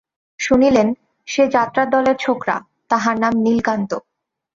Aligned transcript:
শুনিলেন, 0.39 0.87
সে 1.27 1.43
যাত্রার 1.47 1.87
দলের 1.89 2.17
ছোকরা, 2.19 2.55
তাহার 2.89 3.15
নাম 3.19 3.33
নীলকান্ত। 3.37 3.91